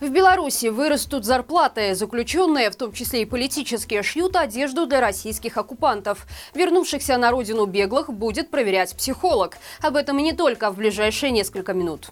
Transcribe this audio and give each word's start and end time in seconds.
В 0.00 0.08
Беларуси 0.10 0.66
вырастут 0.66 1.24
зарплаты. 1.24 1.94
Заключенные, 1.94 2.70
в 2.70 2.76
том 2.76 2.92
числе 2.92 3.22
и 3.22 3.24
политические, 3.24 4.02
шьют 4.02 4.36
одежду 4.36 4.86
для 4.86 5.00
российских 5.00 5.56
оккупантов. 5.56 6.26
Вернувшихся 6.54 7.16
на 7.16 7.30
родину 7.30 7.64
беглых 7.64 8.12
будет 8.12 8.50
проверять 8.50 8.94
психолог. 8.94 9.56
Об 9.80 9.96
этом 9.96 10.18
и 10.18 10.22
не 10.22 10.32
только 10.32 10.70
в 10.70 10.76
ближайшие 10.76 11.32
несколько 11.32 11.72
минут. 11.72 12.10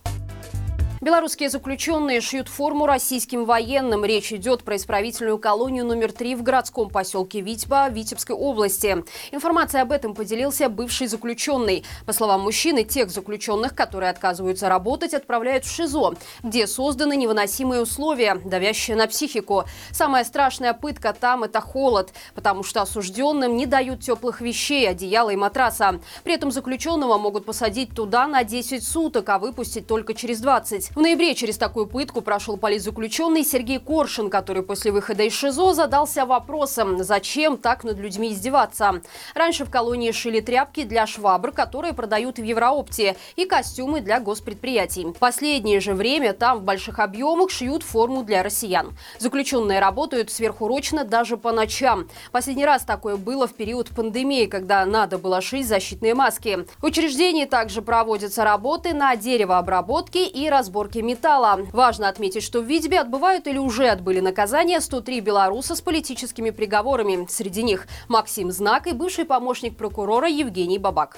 Белорусские 1.05 1.51
заключенные 1.51 2.23
шьют 2.23 2.49
форму 2.49 2.87
российским 2.87 3.45
военным. 3.45 4.07
Речь 4.07 4.33
идет 4.33 4.65
про 4.65 4.77
исправительную 4.77 5.37
колонию 5.37 5.85
номер 5.85 6.13
3 6.13 6.35
в 6.35 6.43
городском 6.43 6.89
поселке 6.89 7.43
Витьба 7.43 7.91
Витебской 7.91 8.35
области. 8.35 9.05
Информация 9.31 9.83
об 9.83 9.93
этом 9.93 10.15
поделился 10.15 10.71
бывший 10.71 11.07
заключенный. 11.07 11.85
По 12.07 12.15
словам 12.15 12.41
мужчины, 12.41 12.85
тех 12.85 13.11
заключенных, 13.11 13.75
которые 13.75 14.09
отказываются 14.09 14.71
работать, 14.71 15.13
отправляют 15.13 15.67
в 15.67 15.77
ШИЗО, 15.77 16.15
где 16.43 16.67
созданы 16.67 17.17
невыносимые 17.17 17.83
условия, 17.83 18.37
давящие 18.43 18.97
на 18.97 19.07
психику. 19.07 19.65
Самая 19.91 20.25
страшная 20.25 20.73
пытка 20.73 21.13
там– 21.13 21.43
это 21.45 21.61
холод, 21.61 22.15
потому 22.35 22.63
что 22.63 22.81
осужденным 22.81 23.59
не 23.59 23.67
дают 23.67 24.01
теплых 24.01 24.41
вещей, 24.41 24.89
одеяла 24.89 25.29
и 25.29 25.37
матраса. 25.37 26.01
При 26.23 26.33
этом 26.33 26.51
заключенного 26.51 27.19
могут 27.19 27.45
посадить 27.45 27.91
туда 27.95 28.27
на 28.27 28.43
10 28.43 28.83
суток, 28.83 29.29
а 29.29 29.39
выпустить 29.39 29.87
только 29.87 30.15
через 30.15 30.41
20. 30.41 30.94
В 30.95 31.01
ноябре 31.01 31.35
через 31.35 31.59
такую 31.59 31.89
пытку 31.89 32.21
прошел 32.21 32.57
политзаключенный 32.57 33.43
Сергей 33.43 33.81
Коршин, 33.81 34.31
который 34.31 34.63
после 34.63 34.93
выхода 34.93 35.25
из 35.25 35.33
ШИЗО 35.33 35.75
задался 35.75 36.25
вопросом, 36.25 37.03
зачем 37.03 37.57
так 37.57 37.83
над 37.83 37.99
людьми 37.99 38.33
издеваться. 38.33 39.03
Раньше 39.35 39.65
в 39.65 39.71
колонии 39.71 40.13
шили 40.13 40.39
тряпки 40.39 40.85
для 40.85 41.09
швабр, 41.09 41.51
которые 41.51 41.95
продают 41.95 42.39
в 42.39 42.45
Евроопте, 42.45 43.17
и 43.35 43.45
костюмы 43.45 44.03
для 44.03 44.21
госпредприятий. 44.21 45.07
В 45.07 45.19
последнее 45.19 45.81
же 45.81 45.95
время 45.95 46.33
там 46.33 46.59
в 46.59 46.63
больших 46.63 47.01
объемах 47.01 47.51
шьют 47.51 47.83
форму 47.83 48.23
для 48.23 48.45
россиян. 48.45 48.97
Заключенные 49.19 49.81
работают 49.81 50.31
сверхурочно 50.31 51.03
даже 51.03 51.37
по 51.37 51.51
ночам. 51.51 52.09
Последний 52.31 52.67
раз 52.67 52.85
такое 52.85 53.17
было 53.17 53.49
в 53.49 53.55
период 53.55 53.89
пандемии, 53.89 54.47
когда 54.47 54.87
надо 54.87 55.19
было 55.19 55.41
шить 55.41 55.67
защитные 55.67 56.15
маски. 56.15 56.67
В 56.79 56.85
учреждении 56.85 57.47
также 57.47 57.83
проводятся 57.83 58.45
работы 58.45 58.95
на 58.95 59.17
деревообработке 59.17 60.25
и 60.29 60.49
разбор 60.49 60.84
разборки 60.85 60.99
металла. 60.99 61.61
Важно 61.73 62.09
отметить, 62.09 62.43
что 62.43 62.61
в 62.61 62.65
Витебе 62.65 63.01
отбывают 63.01 63.47
или 63.47 63.59
уже 63.59 63.89
отбыли 63.89 64.21
наказания 64.21 64.81
103 64.81 65.21
белоруса 65.21 65.75
с 65.75 65.81
политическими 65.81 66.51
приговорами. 66.51 67.27
Среди 67.29 67.63
них 67.63 67.87
Максим 68.09 68.51
Знак 68.53 68.87
и 68.87 68.93
бывший 68.93 69.25
помощник 69.25 69.77
прокурора 69.77 70.29
Евгений 70.29 70.79
Бабак. 70.79 71.17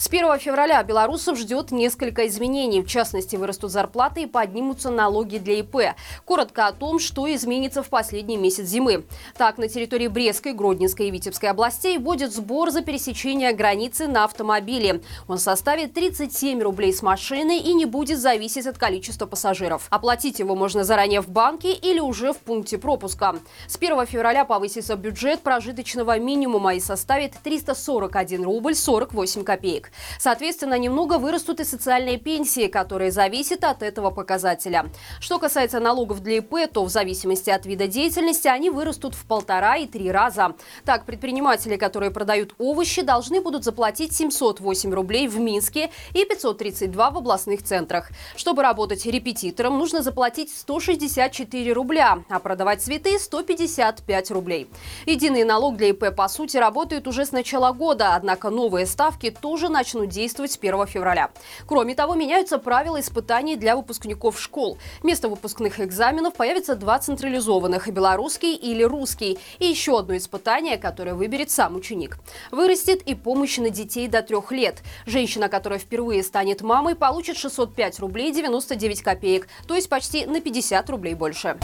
С 0.00 0.06
1 0.06 0.38
февраля 0.38 0.80
белорусов 0.84 1.36
ждет 1.36 1.72
несколько 1.72 2.28
изменений. 2.28 2.82
В 2.82 2.86
частности, 2.86 3.34
вырастут 3.34 3.72
зарплаты 3.72 4.22
и 4.22 4.26
поднимутся 4.26 4.90
налоги 4.90 5.38
для 5.38 5.58
ИП. 5.58 5.96
Коротко 6.24 6.68
о 6.68 6.72
том, 6.72 7.00
что 7.00 7.26
изменится 7.34 7.82
в 7.82 7.88
последний 7.88 8.36
месяц 8.36 8.66
зимы. 8.66 9.06
Так, 9.36 9.58
на 9.58 9.66
территории 9.66 10.06
Брестской, 10.06 10.52
Гродненской 10.52 11.08
и 11.08 11.10
Витебской 11.10 11.50
областей 11.50 11.98
вводят 11.98 12.32
сбор 12.32 12.70
за 12.70 12.82
пересечение 12.82 13.52
границы 13.52 14.06
на 14.06 14.22
автомобиле. 14.22 15.02
Он 15.26 15.38
составит 15.38 15.94
37 15.94 16.62
рублей 16.62 16.92
с 16.92 17.02
машины 17.02 17.58
и 17.58 17.74
не 17.74 17.84
будет 17.84 18.20
зависеть 18.20 18.68
от 18.68 18.78
количества 18.78 19.26
пассажиров. 19.26 19.88
Оплатить 19.90 20.38
его 20.38 20.54
можно 20.54 20.84
заранее 20.84 21.22
в 21.22 21.28
банке 21.28 21.72
или 21.72 21.98
уже 21.98 22.32
в 22.32 22.36
пункте 22.36 22.78
пропуска. 22.78 23.34
С 23.66 23.76
1 23.76 24.06
февраля 24.06 24.44
повысится 24.44 24.94
бюджет 24.94 25.40
прожиточного 25.40 26.20
минимума 26.20 26.76
и 26.76 26.80
составит 26.80 27.32
341 27.42 28.44
рубль 28.44 28.76
48 28.76 29.42
копеек. 29.42 29.87
Соответственно, 30.18 30.78
немного 30.78 31.18
вырастут 31.18 31.60
и 31.60 31.64
социальные 31.64 32.18
пенсии, 32.18 32.66
которые 32.66 33.10
зависят 33.10 33.64
от 33.64 33.82
этого 33.82 34.10
показателя. 34.10 34.90
Что 35.20 35.38
касается 35.38 35.80
налогов 35.80 36.20
для 36.20 36.38
ИП, 36.38 36.70
то 36.72 36.84
в 36.84 36.88
зависимости 36.88 37.50
от 37.50 37.66
вида 37.66 37.86
деятельности 37.86 38.48
они 38.48 38.70
вырастут 38.70 39.14
в 39.14 39.24
полтора 39.26 39.76
и 39.76 39.86
три 39.86 40.10
раза. 40.10 40.54
Так, 40.84 41.04
предприниматели, 41.04 41.76
которые 41.76 42.10
продают 42.10 42.54
овощи, 42.58 43.02
должны 43.02 43.40
будут 43.40 43.64
заплатить 43.64 44.14
708 44.14 44.92
рублей 44.92 45.28
в 45.28 45.38
Минске 45.38 45.90
и 46.14 46.24
532 46.24 47.10
в 47.10 47.16
областных 47.18 47.62
центрах. 47.62 48.10
Чтобы 48.36 48.62
работать 48.62 49.06
репетитором, 49.06 49.78
нужно 49.78 50.02
заплатить 50.02 50.50
164 50.54 51.72
рубля, 51.72 52.18
а 52.28 52.38
продавать 52.38 52.82
цветы 52.82 53.18
155 53.18 54.30
рублей. 54.30 54.68
Единый 55.06 55.44
налог 55.44 55.76
для 55.76 55.88
ИП, 55.88 56.14
по 56.14 56.28
сути, 56.28 56.56
работает 56.56 57.06
уже 57.06 57.24
с 57.24 57.32
начала 57.32 57.72
года, 57.72 58.14
однако 58.14 58.50
новые 58.50 58.86
ставки 58.86 59.30
тоже 59.30 59.68
начнут 59.78 60.08
действовать 60.08 60.50
с 60.50 60.58
1 60.58 60.86
февраля. 60.86 61.30
Кроме 61.66 61.94
того, 61.94 62.14
меняются 62.14 62.58
правила 62.58 62.98
испытаний 62.98 63.56
для 63.56 63.76
выпускников 63.76 64.40
школ. 64.40 64.78
Вместо 65.02 65.28
выпускных 65.28 65.78
экзаменов 65.80 66.34
появится 66.34 66.74
два 66.74 66.98
централизованных– 66.98 67.88
белорусский 67.90 68.54
или 68.56 68.82
русский. 68.82 69.38
И 69.60 69.66
еще 69.66 70.00
одно 70.00 70.16
испытание, 70.16 70.78
которое 70.78 71.14
выберет 71.14 71.50
сам 71.50 71.76
ученик. 71.76 72.18
Вырастет 72.50 73.02
и 73.02 73.14
помощь 73.14 73.58
на 73.58 73.70
детей 73.70 74.08
до 74.08 74.22
трех 74.22 74.50
лет. 74.50 74.82
Женщина, 75.06 75.48
которая 75.48 75.78
впервые 75.78 76.24
станет 76.24 76.62
мамой, 76.62 76.96
получит 76.96 77.36
605 77.36 78.00
рублей 78.00 78.32
99 78.32 79.02
копеек, 79.02 79.48
то 79.68 79.74
есть 79.74 79.88
почти 79.88 80.26
на 80.26 80.40
50 80.40 80.90
рублей 80.90 81.14
больше. 81.14 81.56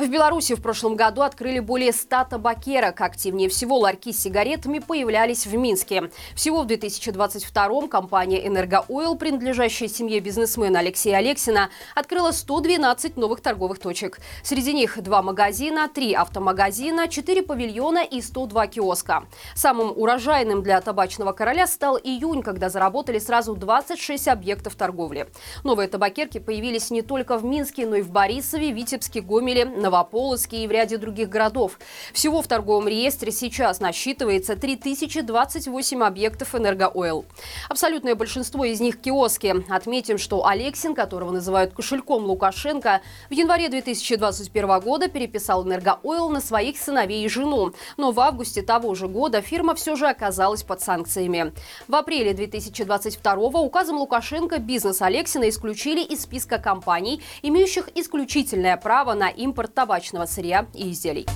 В 0.00 0.08
Беларуси 0.08 0.54
в 0.54 0.62
прошлом 0.62 0.96
году 0.96 1.20
открыли 1.20 1.58
более 1.58 1.92
100 1.92 2.28
табакерок. 2.30 3.02
Активнее 3.02 3.50
всего 3.50 3.76
ларьки 3.76 4.14
с 4.14 4.22
сигаретами 4.22 4.78
появлялись 4.78 5.46
в 5.46 5.54
Минске. 5.54 6.10
Всего 6.34 6.62
в 6.62 6.66
2022 6.66 7.86
компания 7.88 8.46
«Энергоойл», 8.46 9.16
принадлежащая 9.16 9.88
семье 9.88 10.20
бизнесмена 10.20 10.78
Алексея 10.78 11.18
Алексина, 11.18 11.68
открыла 11.94 12.30
112 12.30 13.18
новых 13.18 13.42
торговых 13.42 13.78
точек. 13.78 14.20
Среди 14.42 14.72
них 14.72 15.02
два 15.02 15.20
магазина, 15.20 15.86
три 15.86 16.14
автомагазина, 16.14 17.06
четыре 17.08 17.42
павильона 17.42 18.02
и 18.02 18.22
102 18.22 18.68
киоска. 18.68 19.24
Самым 19.54 19.92
урожайным 19.94 20.62
для 20.62 20.80
табачного 20.80 21.32
короля 21.32 21.66
стал 21.66 21.98
июнь, 21.98 22.40
когда 22.42 22.70
заработали 22.70 23.18
сразу 23.18 23.54
26 23.54 24.28
объектов 24.28 24.76
торговли. 24.76 25.28
Новые 25.62 25.88
табакерки 25.88 26.38
появились 26.38 26.90
не 26.90 27.02
только 27.02 27.36
в 27.36 27.44
Минске, 27.44 27.86
но 27.86 27.96
и 27.96 28.00
в 28.00 28.10
Борисове, 28.10 28.72
Витебске, 28.72 29.20
Гомеле, 29.20 29.66
Новополоцке 29.90 30.62
и 30.62 30.66
в 30.68 30.70
ряде 30.70 30.96
других 30.96 31.28
городов. 31.28 31.78
Всего 32.12 32.42
в 32.42 32.46
торговом 32.46 32.86
реестре 32.86 33.32
сейчас 33.32 33.80
насчитывается 33.80 34.54
3028 34.54 36.02
объектов 36.02 36.54
«Энергоойл». 36.54 37.24
Абсолютное 37.68 38.14
большинство 38.14 38.64
из 38.64 38.80
них– 38.80 39.00
киоски. 39.02 39.64
Отметим, 39.68 40.18
что 40.18 40.46
Алексин, 40.46 40.94
которого 40.94 41.32
называют 41.32 41.74
кошельком 41.74 42.24
Лукашенко, 42.24 43.00
в 43.28 43.32
январе 43.32 43.68
2021 43.68 44.80
года 44.80 45.08
переписал 45.08 45.66
«Энергоойл» 45.66 46.28
на 46.28 46.40
своих 46.40 46.78
сыновей 46.78 47.24
и 47.24 47.28
жену. 47.28 47.72
Но 47.96 48.12
в 48.12 48.20
августе 48.20 48.62
того 48.62 48.94
же 48.94 49.08
года 49.08 49.42
фирма 49.42 49.74
все 49.74 49.96
же 49.96 50.06
оказалась 50.06 50.62
под 50.62 50.80
санкциями. 50.80 51.52
В 51.88 51.94
апреле 51.96 52.32
2022 52.32 53.34
указом 53.60 53.96
Лукашенко 53.96 54.58
бизнес 54.58 55.02
Алексина 55.02 55.48
исключили 55.48 56.02
из 56.02 56.22
списка 56.22 56.58
компаний, 56.58 57.22
имеющих 57.42 57.88
исключительное 57.96 58.76
право 58.76 59.14
на 59.14 59.28
импорт 59.28 59.74
табачного 59.80 60.26
сырья 60.26 60.66
и 60.74 60.90
изделий. 60.90 61.26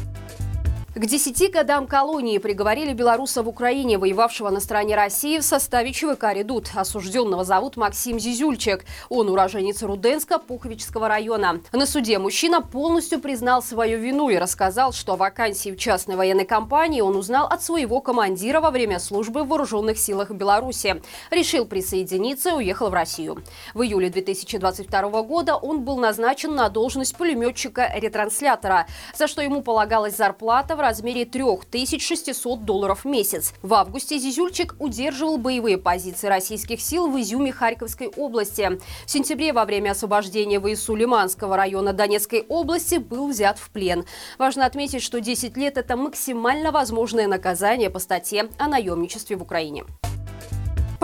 К 0.95 1.07
десяти 1.07 1.49
годам 1.49 1.89
колонии 1.89 2.39
приговорили 2.39 2.93
белоруса 2.93 3.43
в 3.43 3.49
Украине, 3.49 3.99
воевавшего 3.99 4.49
на 4.51 4.61
стороне 4.61 4.95
России 4.95 5.41
в 5.41 5.43
составе 5.43 5.93
ЧВК 5.93 6.33
«Редут». 6.33 6.71
Осужденного 6.73 7.43
зовут 7.43 7.77
Максим 7.77 8.21
Зизюльчик. 8.21 8.85
Он 9.09 9.29
уроженец 9.29 9.83
Руденска 9.83 10.39
Пуховичского 10.39 11.09
района. 11.09 11.61
На 11.73 11.87
суде 11.87 12.21
мужчина 12.21 12.63
полностью 12.63 13.19
признал 13.19 13.61
свою 13.61 13.99
вину 13.99 14.29
и 14.29 14.37
рассказал, 14.37 14.93
что 14.93 15.15
о 15.15 15.17
вакансии 15.17 15.71
в 15.71 15.79
частной 15.79 16.15
военной 16.15 16.45
компании 16.45 17.01
он 17.01 17.17
узнал 17.17 17.49
от 17.49 17.61
своего 17.61 18.01
командира 18.01 18.61
во 18.61 18.71
время 18.71 19.01
службы 19.01 19.43
в 19.43 19.49
вооруженных 19.49 19.99
силах 19.99 20.31
Беларуси. 20.31 21.03
Решил 21.33 21.67
присоединиться 21.67 22.51
и 22.51 22.53
уехал 22.53 22.91
в 22.91 22.95
Россию. 22.95 23.43
В 23.75 23.83
июле 23.83 24.11
2022 24.11 25.23
года 25.23 25.57
он 25.57 25.81
был 25.81 25.97
назначен 25.97 26.55
на 26.55 26.69
должность 26.69 27.17
пулеметчика-ретранслятора, 27.17 28.87
за 29.13 29.27
что 29.27 29.43
ему 29.43 29.61
полагалась 29.61 30.17
зарплата 30.17 30.77
в 30.77 30.84
размере 30.85 31.25
3600 31.25 32.65
долларов 32.65 33.05
в 33.05 33.09
месяц. 33.09 33.55
В 33.63 33.73
августе 33.75 34.19
Зизюльчик 34.19 34.77
удерживал 34.79 35.39
боевые 35.39 35.79
позиции 35.79 36.29
российских 36.29 36.81
сил 36.81 37.11
в 37.11 37.19
Изюме 37.21 37.53
Харьковской 37.53 38.09
области. 38.09 38.79
В 39.07 39.11
сентябре 39.11 39.53
во 39.53 39.65
время 39.65 39.93
освобождения 39.93 40.61
ВСУ 40.61 40.95
Лиманского 40.95 41.57
района 41.57 41.93
Донецкой 41.93 42.45
области 42.49 42.97
был 42.97 43.29
взят 43.29 43.59
в 43.59 43.71
плен. 43.71 44.05
Важно 44.39 44.67
отметить, 44.67 45.03
что 45.03 45.21
10 45.21 45.57
лет– 45.57 45.77
это 45.79 45.97
максимально 45.97 46.71
возможное 46.71 47.27
наказание 47.27 47.89
по 47.89 47.99
статье 47.99 48.51
о 48.59 48.69
наемничестве 48.69 49.37
в 49.37 49.43
Украине. 49.43 49.85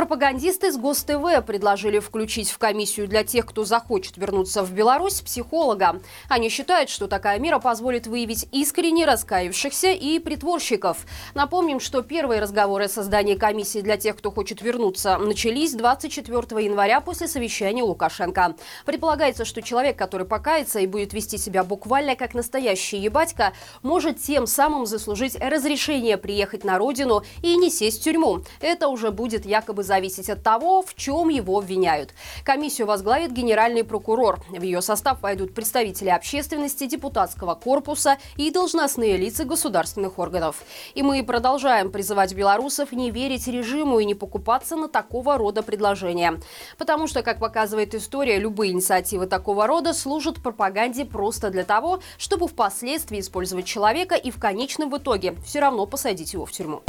Пропагандисты 0.00 0.72
с 0.72 0.78
ГосТВ 0.78 1.44
предложили 1.46 1.98
включить 1.98 2.48
в 2.48 2.56
комиссию 2.56 3.06
для 3.06 3.22
тех, 3.22 3.44
кто 3.44 3.66
захочет 3.66 4.16
вернуться 4.16 4.62
в 4.62 4.72
Беларусь, 4.72 5.20
психолога. 5.20 6.00
Они 6.30 6.48
считают, 6.48 6.88
что 6.88 7.06
такая 7.06 7.38
мера 7.38 7.58
позволит 7.58 8.06
выявить 8.06 8.46
искренне 8.50 9.04
раскаявшихся 9.04 9.90
и 9.90 10.18
притворщиков. 10.18 11.04
Напомним, 11.34 11.80
что 11.80 12.00
первые 12.00 12.40
разговоры 12.40 12.84
о 12.84 12.88
создании 12.88 13.34
комиссии 13.34 13.82
для 13.82 13.98
тех, 13.98 14.16
кто 14.16 14.30
хочет 14.30 14.62
вернуться, 14.62 15.18
начались 15.18 15.74
24 15.74 16.64
января 16.64 17.02
после 17.02 17.28
совещания 17.28 17.82
Лукашенко. 17.82 18.54
Предполагается, 18.86 19.44
что 19.44 19.60
человек, 19.60 19.98
который 19.98 20.26
покается 20.26 20.80
и 20.80 20.86
будет 20.86 21.12
вести 21.12 21.36
себя 21.36 21.62
буквально 21.62 22.16
как 22.16 22.32
настоящий 22.32 22.96
ебатька, 22.96 23.52
может 23.82 24.18
тем 24.18 24.46
самым 24.46 24.86
заслужить 24.86 25.36
разрешение 25.38 26.16
приехать 26.16 26.64
на 26.64 26.78
родину 26.78 27.22
и 27.42 27.54
не 27.58 27.70
сесть 27.70 28.00
в 28.00 28.04
тюрьму. 28.04 28.38
Это 28.62 28.88
уже 28.88 29.10
будет 29.10 29.44
якобы 29.44 29.89
зависеть 29.90 30.30
от 30.30 30.44
того, 30.44 30.82
в 30.82 30.94
чем 30.94 31.30
его 31.30 31.58
обвиняют. 31.58 32.14
Комиссию 32.44 32.86
возглавит 32.86 33.32
генеральный 33.32 33.82
прокурор. 33.82 34.38
В 34.48 34.62
ее 34.62 34.82
состав 34.82 35.20
войдут 35.20 35.52
представители 35.52 36.10
общественности, 36.10 36.86
депутатского 36.86 37.56
корпуса 37.56 38.16
и 38.36 38.52
должностные 38.52 39.16
лица 39.16 39.44
государственных 39.44 40.20
органов. 40.20 40.62
И 40.94 41.02
мы 41.02 41.24
продолжаем 41.24 41.90
призывать 41.90 42.34
белорусов 42.34 42.92
не 42.92 43.10
верить 43.10 43.48
режиму 43.48 43.98
и 43.98 44.04
не 44.04 44.14
покупаться 44.14 44.76
на 44.76 44.86
такого 44.86 45.36
рода 45.36 45.64
предложения. 45.64 46.40
Потому 46.78 47.08
что, 47.08 47.24
как 47.24 47.40
показывает 47.40 47.92
история, 47.96 48.38
любые 48.38 48.70
инициативы 48.70 49.26
такого 49.26 49.66
рода 49.66 49.92
служат 49.92 50.40
пропаганде 50.40 51.04
просто 51.04 51.50
для 51.50 51.64
того, 51.64 51.98
чтобы 52.16 52.46
впоследствии 52.46 53.18
использовать 53.18 53.66
человека 53.66 54.14
и 54.14 54.30
в 54.30 54.38
конечном 54.38 54.96
итоге 54.96 55.34
все 55.44 55.58
равно 55.58 55.84
посадить 55.86 56.32
его 56.32 56.46
в 56.46 56.52
тюрьму. 56.52 56.82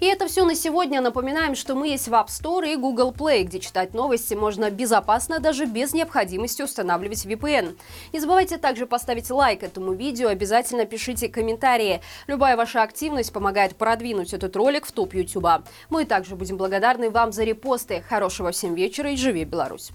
И 0.00 0.06
это 0.06 0.26
все 0.26 0.44
на 0.44 0.54
сегодня. 0.54 1.00
Напоминаем, 1.00 1.54
что 1.54 1.74
мы 1.74 1.88
есть 1.88 2.08
в 2.08 2.12
App 2.12 2.26
Store 2.26 2.70
и 2.70 2.76
Google 2.76 3.12
Play, 3.12 3.44
где 3.44 3.58
читать 3.58 3.94
новости 3.94 4.34
можно 4.34 4.70
безопасно, 4.70 5.38
даже 5.40 5.66
без 5.66 5.94
необходимости 5.94 6.62
устанавливать 6.62 7.24
VPN. 7.24 7.78
Не 8.12 8.20
забывайте 8.20 8.58
также 8.58 8.86
поставить 8.86 9.30
лайк 9.30 9.62
этому 9.62 9.92
видео, 9.92 10.28
обязательно 10.28 10.84
пишите 10.84 11.28
комментарии. 11.28 12.02
Любая 12.26 12.56
ваша 12.56 12.82
активность 12.82 13.32
помогает 13.32 13.76
продвинуть 13.76 14.34
этот 14.34 14.54
ролик 14.56 14.86
в 14.86 14.92
топ 14.92 15.14
YouTube. 15.14 15.46
Мы 15.88 16.04
также 16.04 16.36
будем 16.36 16.56
благодарны 16.56 17.10
вам 17.10 17.32
за 17.32 17.44
репосты. 17.44 18.02
Хорошего 18.08 18.50
всем 18.50 18.74
вечера 18.74 19.10
и 19.10 19.16
живи 19.16 19.44
Беларусь! 19.44 19.90